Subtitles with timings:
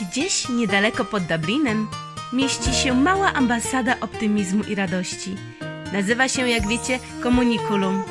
[0.00, 1.88] Gdzieś niedaleko pod Dublinem
[2.32, 5.36] mieści się mała ambasada optymizmu i radości.
[5.92, 8.02] Nazywa się, jak wiecie, Komunikulum.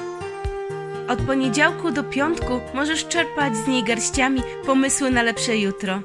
[1.07, 6.01] Od poniedziałku do piątku możesz czerpać z niej garściami pomysły na lepsze jutro.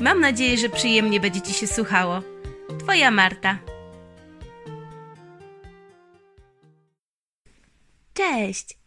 [0.00, 2.22] Mam nadzieję, że przyjemnie będzie Ci się słuchało.
[2.78, 3.58] Twoja Marta.
[8.14, 8.78] Cześć!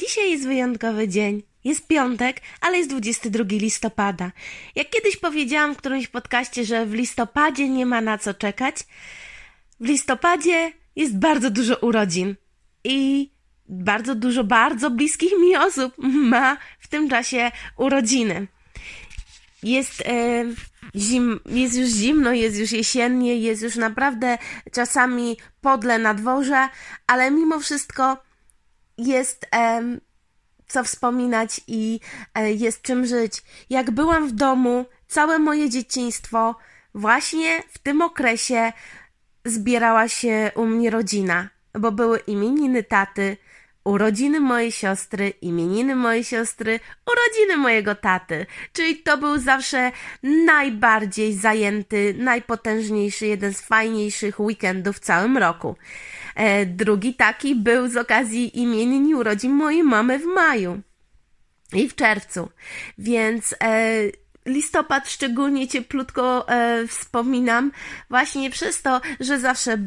[0.00, 1.42] Dzisiaj jest wyjątkowy dzień.
[1.64, 4.32] Jest piątek, ale jest 22 listopada.
[4.74, 8.76] Jak kiedyś powiedziałam w którymś podcaście, że w listopadzie nie ma na co czekać,
[9.80, 12.34] w listopadzie jest bardzo dużo urodzin
[12.84, 13.30] i
[13.68, 15.94] bardzo dużo bardzo bliskich mi osób
[16.32, 18.46] ma w tym czasie urodziny.
[19.62, 20.44] Jest, e,
[20.96, 24.38] zim, jest już zimno, jest już jesiennie, jest już naprawdę
[24.72, 26.68] czasami podle na dworze,
[27.06, 28.16] ale mimo wszystko
[28.98, 29.82] jest e,
[30.68, 32.00] co wspominać i
[32.34, 33.42] e, jest czym żyć.
[33.70, 36.56] Jak byłam w domu, całe moje dzieciństwo,
[36.94, 38.72] właśnie w tym okresie
[39.44, 43.36] zbierała się u mnie rodzina, bo były imieniny taty,
[43.84, 46.80] urodziny mojej siostry, imieniny mojej siostry,
[47.12, 48.46] urodziny mojego taty.
[48.72, 55.76] Czyli to był zawsze najbardziej zajęty, najpotężniejszy, jeden z fajniejszych weekendów w całym roku.
[56.38, 60.80] E, drugi taki był z okazji imienin i urodzin mojej mamy w maju
[61.72, 62.48] i w czerwcu.
[62.98, 64.00] Więc e,
[64.46, 67.72] listopad szczególnie cieplutko e, wspominam
[68.10, 69.78] właśnie przez to, że zawsze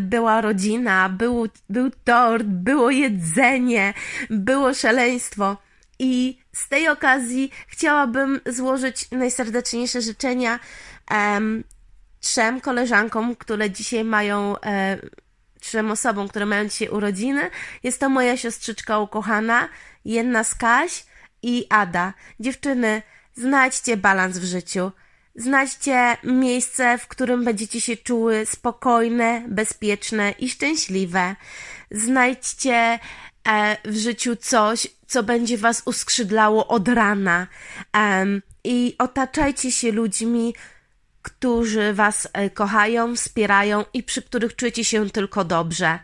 [0.00, 3.94] była rodzina, był, był tort, było jedzenie,
[4.30, 5.56] było szaleństwo.
[5.98, 10.58] I z tej okazji chciałabym złożyć najserdeczniejsze życzenia
[11.10, 11.64] em,
[12.20, 14.56] trzem koleżankom, które dzisiaj mają,
[15.60, 17.50] trzem osobom, które mają dzisiaj urodziny.
[17.82, 19.68] Jest to moja siostrzyczka ukochana,
[20.04, 21.04] jedna z Kaś
[21.42, 22.14] i Ada.
[22.40, 23.02] Dziewczyny,
[23.40, 24.92] Znajdźcie balans w życiu.
[25.34, 31.36] Znajdźcie miejsce, w którym będziecie się czuły spokojne, bezpieczne i szczęśliwe.
[31.90, 32.98] Znajdźcie
[33.48, 37.46] e, w życiu coś, co będzie was uskrzydlało od rana.
[38.64, 40.54] I otaczajcie się ludźmi,
[41.22, 45.98] którzy was e, kochają, wspierają i przy których czujecie się tylko dobrze.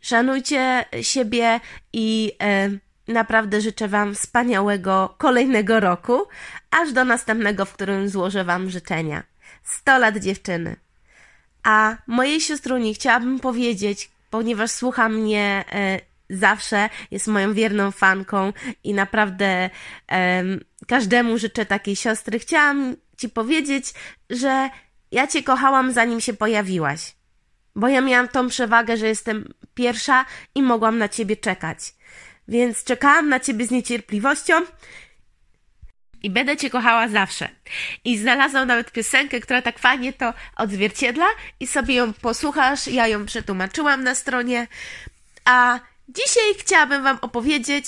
[0.00, 1.60] Szanujcie siebie
[1.92, 6.22] i um, Naprawdę życzę Wam wspaniałego kolejnego roku,
[6.70, 9.22] aż do następnego, w którym złożę Wam życzenia.
[9.64, 10.76] 100 lat dziewczyny.
[11.62, 16.00] A mojej siostruni chciałabym powiedzieć, ponieważ słucha mnie e,
[16.30, 18.52] zawsze, jest moją wierną fanką
[18.84, 19.70] i naprawdę
[20.12, 20.44] e,
[20.88, 22.38] każdemu życzę takiej siostry.
[22.38, 23.94] Chciałam Ci powiedzieć,
[24.30, 24.70] że
[25.10, 27.14] ja Cię kochałam zanim się pojawiłaś.
[27.76, 30.24] Bo ja miałam tą przewagę, że jestem pierwsza
[30.54, 31.78] i mogłam na Ciebie czekać.
[32.48, 34.54] Więc czekałam na ciebie z niecierpliwością
[36.22, 37.48] i będę cię kochała zawsze.
[38.04, 41.26] I znalazłam nawet piosenkę, która tak fajnie to odzwierciedla
[41.60, 42.86] i sobie ją posłuchasz.
[42.86, 44.66] Ja ją przetłumaczyłam na stronie.
[45.44, 47.86] A dzisiaj chciałabym wam opowiedzieć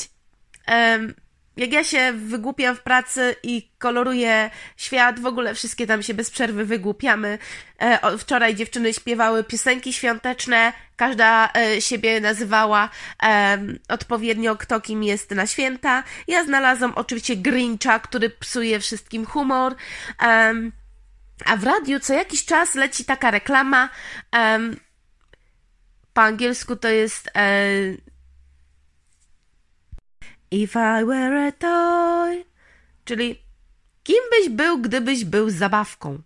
[0.69, 1.15] um,
[1.57, 6.31] jak ja się wygłupiam w pracy i koloruję świat, w ogóle wszystkie tam się bez
[6.31, 7.39] przerwy wygłupiamy.
[7.79, 12.91] E, wczoraj dziewczyny śpiewały piosenki świąteczne, każda e, siebie nazywała
[13.23, 16.03] e, odpowiednio kto kim jest na święta.
[16.29, 19.75] Ja znalazłam oczywiście Grincha, który psuje wszystkim humor.
[21.47, 23.89] a w radiu co jakiś czas leci taka reklama.
[26.13, 27.61] po angielsku to jest e,
[30.55, 32.45] If I were a toy.
[33.05, 33.43] Czyli
[34.03, 36.23] kim byś był, gdybyś był zabawką?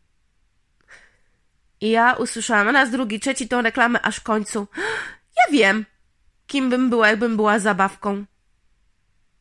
[1.81, 4.67] I ja usłyszałam raz, drugi, trzeci tą reklamę, aż w końcu.
[5.39, 5.85] Ja wiem,
[6.47, 8.25] kim bym była, jakbym była zabawką.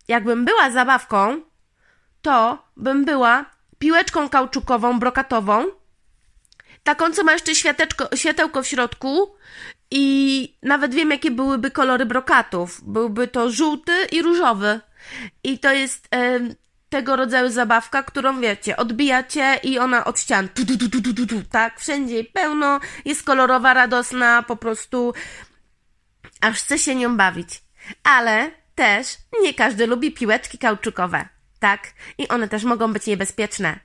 [0.08, 1.42] Jakbym była zabawką,
[2.22, 3.46] to bym była
[3.80, 5.66] piłeczką kauczukową, brokatową,
[6.84, 7.52] taką, co ma jeszcze
[8.16, 9.36] światełko w środku
[9.92, 12.82] i nawet wiem, jakie byłyby kolory brokatów.
[12.84, 14.80] Byłby to żółty i różowy.
[15.44, 16.40] I to jest e,
[16.90, 21.44] tego rodzaju zabawka, którą wiecie, odbijacie i ona od ścian, tu, tu, tu, tu, tu,
[21.52, 25.14] tak, wszędzie pełno, jest kolorowa, radosna, po prostu
[26.42, 27.62] aż chce się nią bawić.
[28.04, 29.08] Ale też
[29.42, 31.30] nie każdy lubi piłeczki kauczukowe,
[31.60, 31.94] tak?
[32.18, 33.80] I one też mogą być niebezpieczne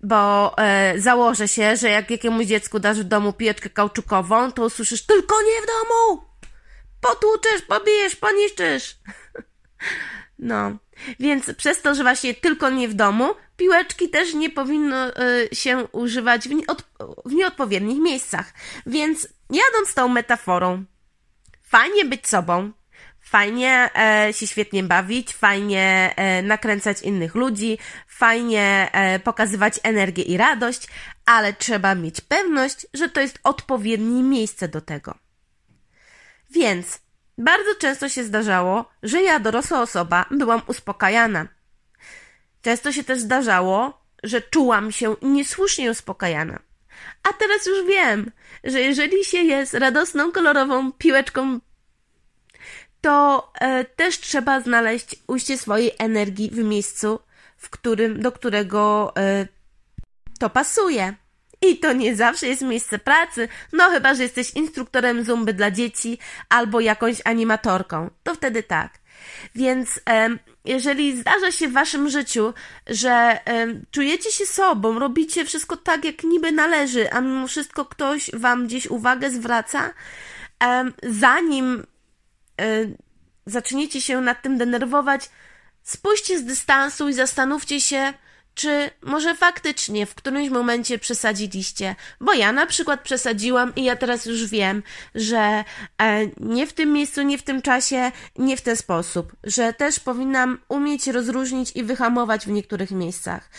[0.00, 5.06] bo e, założę się, że jak jakiemuś dziecku dasz w domu piłeczkę kauczukową, to usłyszysz
[5.06, 6.22] tylko nie w domu!
[7.00, 8.96] Potłuczesz, pobijesz, poniszczysz.
[10.40, 10.76] No,
[11.20, 15.88] więc przez to, że właśnie tylko nie w domu, piłeczki też nie powinno y, się
[15.92, 16.82] używać w, nieod,
[17.24, 18.52] w nieodpowiednich miejscach.
[18.86, 20.84] Więc jadąc tą metaforą,
[21.62, 22.72] fajnie być sobą,
[23.28, 30.36] Fajnie e, się świetnie bawić, fajnie e, nakręcać innych ludzi, fajnie e, pokazywać energię i
[30.36, 30.88] radość,
[31.26, 35.14] ale trzeba mieć pewność, że to jest odpowiednie miejsce do tego.
[36.50, 37.00] Więc
[37.38, 41.48] bardzo często się zdarzało, że ja, dorosła osoba, byłam uspokajana.
[42.62, 46.58] Często się też zdarzało, że czułam się niesłusznie uspokajana.
[47.22, 48.30] A teraz już wiem,
[48.64, 51.60] że jeżeli się jest radosną, kolorową piłeczką,
[53.00, 57.18] to e, też trzeba znaleźć ujście swojej energii w miejscu,
[57.56, 59.46] w którym, do którego e,
[60.38, 61.14] to pasuje.
[61.62, 66.18] I to nie zawsze jest miejsce pracy, no chyba, że jesteś instruktorem zumby dla dzieci
[66.48, 68.10] albo jakąś animatorką.
[68.22, 68.98] To wtedy tak.
[69.54, 70.00] Więc
[70.64, 72.54] jeżeli zdarza się w waszym życiu,
[72.86, 73.38] że
[73.90, 78.86] czujecie się sobą, robicie wszystko tak, jak niby należy, a mimo wszystko ktoś wam gdzieś
[78.86, 79.90] uwagę zwraca,
[81.02, 81.86] zanim
[83.46, 85.30] zaczniecie się nad tym denerwować,
[85.82, 88.12] spójrzcie z dystansu i zastanówcie się,
[88.58, 91.96] czy może faktycznie w którymś momencie przesadziliście?
[92.20, 94.82] Bo ja na przykład przesadziłam i ja teraz już wiem,
[95.14, 95.64] że
[96.02, 100.00] e, nie w tym miejscu, nie w tym czasie, nie w ten sposób, że też
[100.00, 103.50] powinnam umieć rozróżnić i wyhamować w niektórych miejscach.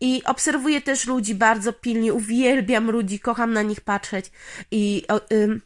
[0.00, 4.30] I obserwuję też ludzi bardzo pilnie, uwielbiam ludzi, kocham na nich patrzeć
[4.70, 5.02] i,
[5.32, 5.60] ym,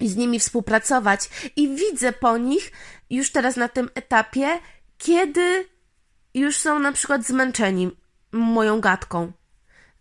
[0.00, 1.30] i z nimi współpracować.
[1.56, 2.72] I widzę po nich
[3.10, 4.48] już teraz na tym etapie,
[4.98, 5.68] kiedy
[6.34, 7.90] już są na przykład zmęczeni
[8.32, 9.32] moją gadką.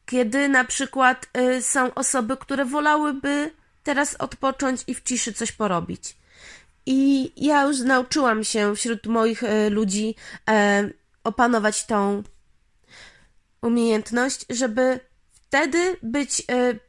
[0.06, 3.52] Kiedy na przykład y, są osoby, które wolałyby
[3.84, 6.18] teraz odpocząć i w ciszy coś porobić.
[6.86, 10.16] I ja już nauczyłam się wśród moich y, ludzi
[10.50, 10.94] y,
[11.24, 12.24] opanować tą
[13.62, 15.00] umiejętność, żeby
[15.32, 16.80] wtedy być y,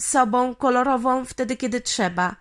[0.00, 2.36] sobą kolorową, wtedy kiedy trzeba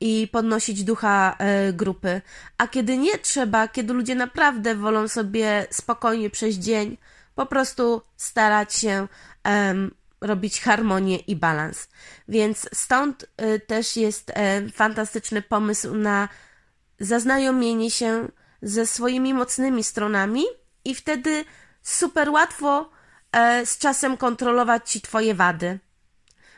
[0.00, 1.36] i podnosić ducha
[1.68, 2.20] y, grupy.
[2.58, 6.96] A kiedy nie trzeba, kiedy ludzie naprawdę wolą sobie spokojnie przejść dzień,
[7.34, 9.08] po prostu starać się
[9.44, 11.88] um, robić harmonię i balans.
[12.28, 16.28] Więc stąd y, też jest y, fantastyczny pomysł na
[17.00, 18.28] zaznajomienie się
[18.62, 20.44] ze swoimi mocnymi stronami
[20.84, 21.44] i wtedy
[21.82, 22.90] super łatwo
[23.62, 25.78] y, z czasem kontrolować ci twoje wady.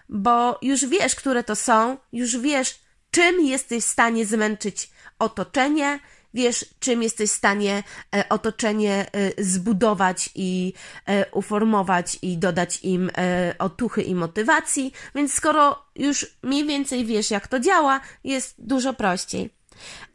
[0.09, 2.79] Bo już wiesz, które to są, już wiesz,
[3.11, 6.01] czym jesteś w stanie zmęczyć otoczenie,
[6.35, 7.83] wiesz, czym jesteś w stanie
[8.17, 10.73] e, otoczenie e, zbudować i
[11.07, 13.11] e, uformować i dodać im
[13.59, 19.51] otuchy i motywacji, więc skoro już mniej więcej wiesz, jak to działa, jest dużo prościej.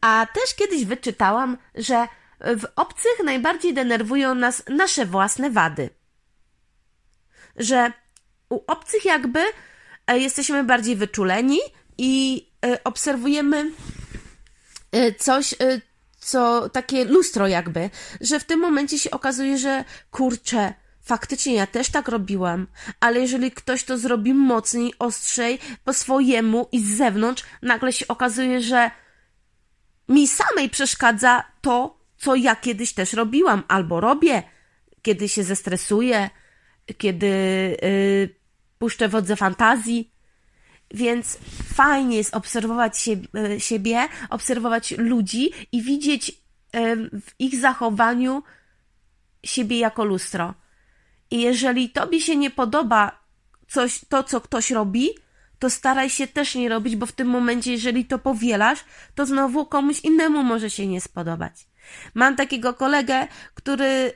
[0.01, 2.07] A też kiedyś wyczytałam, że
[2.39, 5.89] w obcych najbardziej denerwują nas nasze własne wady.
[7.55, 7.91] Że
[8.49, 9.43] u obcych jakby
[10.07, 11.59] jesteśmy bardziej wyczuleni
[11.97, 12.45] i
[12.83, 13.71] obserwujemy
[15.19, 15.55] coś,
[16.19, 17.89] co takie lustro jakby,
[18.21, 22.67] że w tym momencie się okazuje, że kurczę, faktycznie ja też tak robiłam,
[22.99, 28.61] ale jeżeli ktoś to zrobi mocniej, ostrzej, po swojemu i z zewnątrz, nagle się okazuje,
[28.61, 28.91] że
[30.09, 34.43] mi samej przeszkadza to, co ja kiedyś też robiłam albo robię,
[35.01, 36.29] kiedy się zestresuję,
[36.97, 37.27] kiedy
[37.81, 38.42] yy,
[38.83, 40.11] puszczę wodze fantazji,
[40.93, 41.37] więc
[41.73, 46.31] fajnie jest obserwować e, siebie, obserwować ludzi i widzieć
[47.21, 48.43] w ich zachowaniu
[49.43, 50.53] siebie jako lustro.
[51.31, 53.19] I jeżeli tobie się nie podoba
[53.67, 55.09] coś, to, co ktoś robi,
[55.59, 58.79] to staraj się też nie robić, bo w tym momencie, jeżeli to powielasz,
[59.15, 61.53] to znowu komuś innemu może się nie spodobać.
[62.13, 64.13] Mam takiego kolegę, który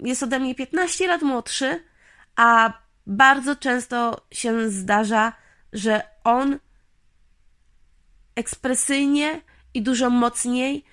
[0.00, 1.82] jest ode mnie 15 lat młodszy,
[2.36, 2.72] a
[3.06, 5.32] bardzo często się zdarza,
[5.72, 6.58] że on
[8.34, 9.40] ekspresyjnie
[9.74, 10.84] i dużo mocniej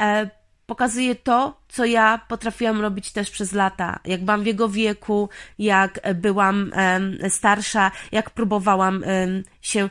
[0.00, 0.30] e,
[0.66, 4.00] pokazuje to, co ja potrafiłam robić też przez lata.
[4.04, 9.26] Jak byłam w jego wieku, jak byłam e, starsza, jak próbowałam e,
[9.60, 9.90] się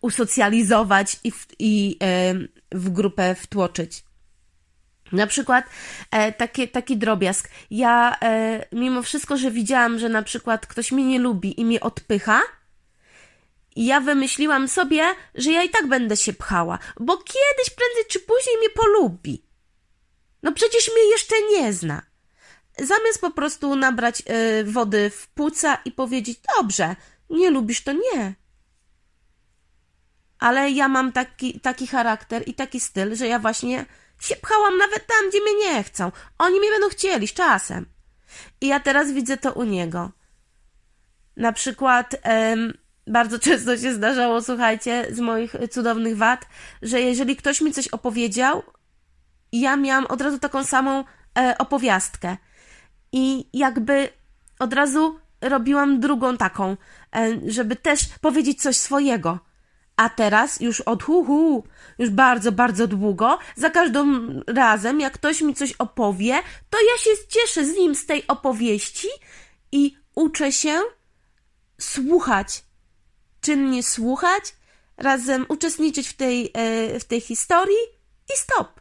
[0.00, 1.98] usocjalizować i w, i,
[2.72, 4.07] w grupę wtłoczyć.
[5.12, 5.64] Na przykład
[6.10, 7.48] e, taki, taki drobiazg.
[7.70, 11.80] Ja, e, mimo wszystko, że widziałam, że na przykład ktoś mnie nie lubi i mnie
[11.80, 12.40] odpycha,
[13.76, 18.56] ja wymyśliłam sobie, że ja i tak będę się pchała, bo kiedyś, prędzej czy później
[18.58, 19.42] mnie polubi.
[20.42, 22.02] No przecież mnie jeszcze nie zna.
[22.78, 24.22] Zamiast po prostu nabrać
[24.60, 26.96] y, wody w płuca i powiedzieć, dobrze,
[27.30, 28.34] nie lubisz, to nie.
[30.38, 33.86] Ale ja mam taki, taki charakter i taki styl, że ja właśnie
[34.20, 36.12] się pchałam nawet tam, gdzie mnie nie chcą.
[36.38, 37.86] Oni mnie będą chcieli z czasem.
[38.60, 40.10] I ja teraz widzę to u niego.
[41.36, 42.16] Na przykład
[43.06, 46.46] bardzo często się zdarzało, słuchajcie, z moich cudownych wad,
[46.82, 48.62] że jeżeli ktoś mi coś opowiedział
[49.52, 51.04] ja miałam od razu taką samą
[51.38, 52.36] e, opowiastkę.
[53.12, 54.08] I jakby
[54.58, 56.76] od razu robiłam drugą taką,
[57.16, 59.38] e, żeby też powiedzieć coś swojego.
[59.98, 61.64] A teraz już od hu,
[61.98, 66.34] już bardzo, bardzo długo, za każdym razem, jak ktoś mi coś opowie,
[66.70, 69.08] to ja się cieszę z nim z tej opowieści
[69.72, 70.80] i uczę się
[71.80, 72.64] słuchać.
[73.40, 74.54] Czynnie słuchać,
[74.96, 77.84] razem uczestniczyć w tej, e, w tej historii
[78.34, 78.80] i stop.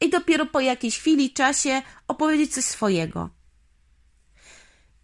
[0.00, 3.30] I dopiero po jakiejś chwili, czasie opowiedzieć coś swojego.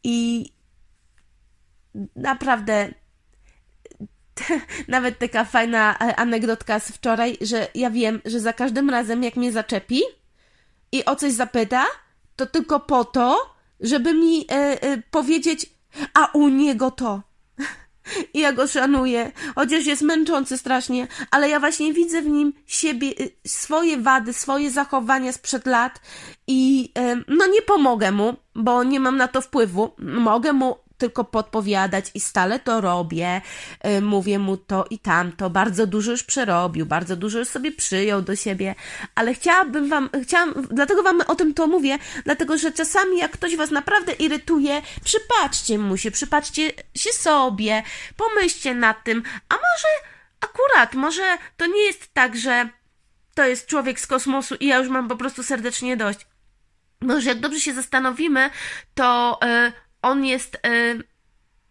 [0.05, 0.49] I
[2.17, 3.02] naprawdę
[4.89, 9.37] nawet taka fajna e, anegdotka z wczoraj, że ja wiem, że za każdym razem jak
[9.37, 10.01] mnie zaczepi
[10.93, 11.87] i o coś zapyta,
[12.37, 15.67] to tylko po to, żeby mi e, e, powiedzieć,
[16.15, 17.23] a u niego to.
[18.35, 23.09] I ja go szanuję, chociaż jest męczący strasznie, ale ja właśnie widzę w nim siebie,
[23.09, 26.01] e, swoje wady, swoje zachowania sprzed lat
[26.47, 26.93] i
[27.29, 29.93] no nie pomogę mu, bo nie mam na to wpływu.
[29.99, 33.41] Mogę mu tylko podpowiadać i stale to robię.
[33.87, 35.51] Y, mówię mu to i tamto.
[35.51, 38.75] Bardzo dużo już przerobił, bardzo dużo już sobie przyjął do siebie,
[39.15, 43.57] ale chciałabym wam, chciałam, dlatego wam o tym to mówię, dlatego że czasami jak ktoś
[43.57, 47.83] was naprawdę irytuje, przypatrzcie mu się, przypatrzcie się sobie,
[48.17, 49.89] pomyślcie nad tym, a może
[50.41, 52.69] akurat, może to nie jest tak, że
[53.35, 56.27] to jest człowiek z kosmosu i ja już mam po prostu serdecznie dość.
[57.01, 58.51] Może jak dobrze się zastanowimy,
[58.95, 61.03] to yy, on jest, y,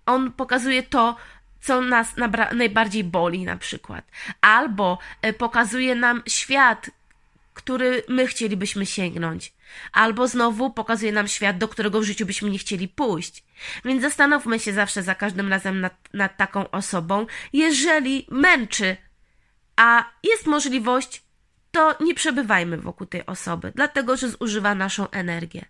[0.05, 1.15] on pokazuje to,
[1.61, 2.15] co nas
[2.53, 4.05] najbardziej boli na przykład.
[4.41, 6.89] Albo y, pokazuje nam świat,
[7.53, 9.53] który my chcielibyśmy sięgnąć.
[9.91, 13.43] Albo znowu pokazuje nam świat, do którego w życiu byśmy nie chcieli pójść.
[13.85, 17.25] Więc zastanówmy się zawsze za każdym razem nad, nad taką osobą.
[17.53, 18.97] Jeżeli męczy,
[19.75, 21.23] a jest możliwość,
[21.71, 25.65] to nie przebywajmy wokół tej osoby, dlatego że zużywa naszą energię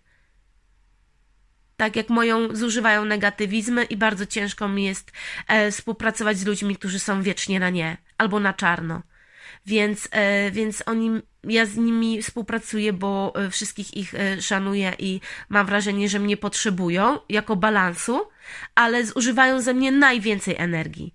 [1.82, 5.12] tak jak moją zużywają negatywizmy i bardzo ciężko mi jest
[5.48, 9.02] e, współpracować z ludźmi, którzy są wiecznie na nie albo na czarno.
[9.66, 11.10] Więc, e, więc oni,
[11.44, 16.36] ja z nimi współpracuję, bo e, wszystkich ich e, szanuję i mam wrażenie, że mnie
[16.36, 18.28] potrzebują jako balansu,
[18.74, 21.14] ale zużywają ze mnie najwięcej energii.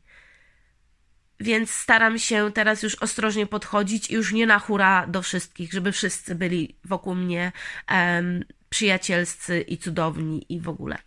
[1.39, 5.91] Więc staram się teraz już ostrożnie podchodzić i już nie na hura do wszystkich, żeby
[5.91, 7.51] wszyscy byli wokół mnie
[7.91, 8.43] um,
[8.77, 10.97] przyjacielscy i cudowni i w ogóle.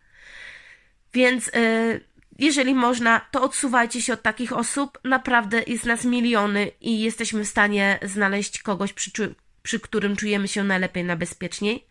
[1.15, 2.01] Więc y,
[2.39, 4.99] jeżeli można, to odsuwajcie się od takich osób.
[5.05, 10.65] Naprawdę jest nas miliony i jesteśmy w stanie znaleźć kogoś, przy, przy którym czujemy się
[10.65, 11.87] najlepiej, najbezpieczniej.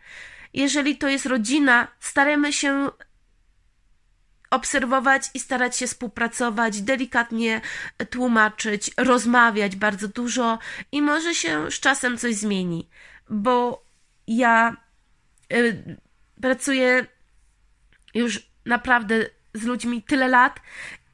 [0.53, 2.89] Jeżeli to jest rodzina, staramy się
[4.49, 7.61] obserwować i starać się współpracować, delikatnie
[8.09, 10.59] tłumaczyć, rozmawiać bardzo dużo
[10.91, 12.89] i może się z czasem coś zmieni,
[13.29, 13.83] bo
[14.27, 14.88] ja
[16.41, 17.05] pracuję
[18.13, 20.59] już naprawdę z ludźmi tyle lat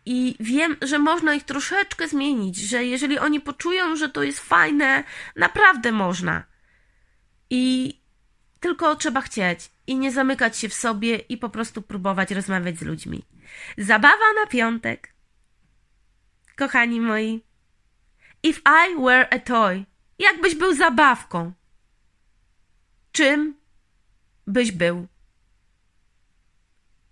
[0.05, 5.03] i wiem, że można ich troszeczkę zmienić, że jeżeli oni poczują, że to jest fajne,
[5.35, 6.43] naprawdę można.
[7.49, 7.93] I
[8.59, 12.81] tylko trzeba chcieć i nie zamykać się w sobie i po prostu próbować rozmawiać z
[12.81, 13.25] ludźmi.
[13.77, 15.13] Zabawa na piątek.
[16.55, 17.43] Kochani moi,
[18.43, 19.85] if I were a toy,
[20.19, 21.53] jakbyś był zabawką,
[23.11, 23.55] czym
[24.47, 25.07] byś był?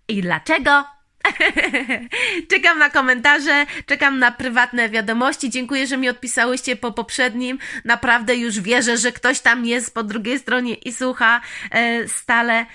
[0.08, 0.84] I dlaczego?
[2.50, 5.50] czekam na komentarze, czekam na prywatne wiadomości.
[5.50, 7.58] Dziękuję, że mi odpisałyście po poprzednim.
[7.84, 12.66] Naprawdę już wierzę, że ktoś tam jest po drugiej stronie i słucha e, stale.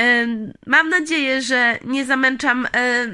[0.00, 0.26] E,
[0.66, 3.06] mam nadzieję, że nie zamęczam e,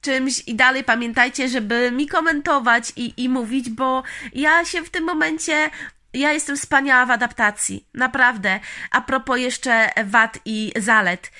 [0.00, 4.02] czymś i dalej pamiętajcie, żeby mi komentować i, i mówić, bo
[4.34, 5.70] ja się w tym momencie
[6.14, 8.60] ja jestem wspaniała w adaptacji, naprawdę.
[8.90, 11.32] A propos jeszcze wad i zalet.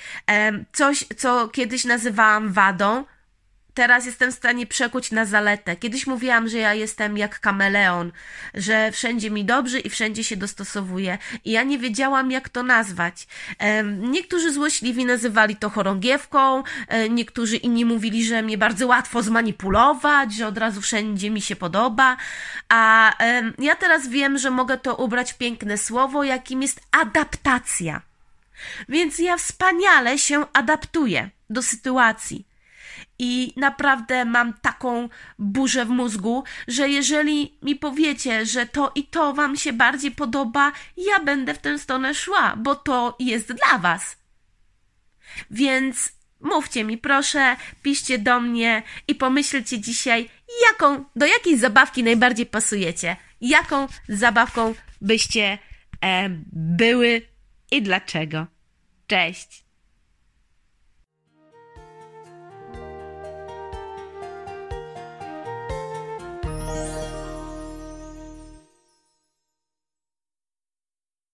[0.73, 3.05] Coś, co kiedyś nazywałam wadą,
[3.79, 5.75] teraz jestem w stanie przekuć na zaletę.
[5.75, 8.11] Kiedyś mówiłam, że ja jestem jak kameleon,
[8.53, 11.17] że wszędzie mi dobrze i wszędzie się dostosowuję.
[11.45, 13.27] I ja nie wiedziałam, jak to nazwać.
[13.97, 20.47] Niektórzy złośliwi nazywali to chorągiewką, e, niektórzy inni mówili, że mnie bardzo łatwo zmanipulować, że
[20.47, 22.17] od razu wszędzie mi się podoba.
[22.69, 23.13] A
[23.59, 28.01] ja teraz wiem, że mogę to ubrać piękne słowo, jakim jest adaptacja.
[28.89, 32.48] Więc ja wspaniale się adaptuję do sytuacji
[33.19, 35.09] i naprawdę mam taką
[35.39, 40.71] burzę w mózgu, że jeżeli mi powiecie, że to i to Wam się bardziej podoba,
[40.97, 44.17] ja będę w tę stronę szła, bo to jest dla Was.
[45.51, 46.11] Więc
[46.41, 50.29] mówcie mi proszę, piszcie do mnie i pomyślcie dzisiaj,
[50.69, 53.15] jaką, do jakiej zabawki najbardziej pasujecie.
[53.41, 55.57] Jaką zabawką byście
[56.01, 57.21] e, były
[57.71, 58.47] i dlaczego.
[59.07, 59.68] Cześć!